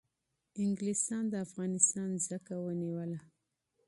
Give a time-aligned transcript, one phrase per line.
[0.63, 3.19] انگلیسان د افغانستان ځمکه ونیوله